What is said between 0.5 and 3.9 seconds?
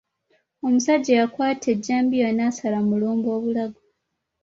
Omusajja yakwata ejjambiya n'asala Mulumba obulago.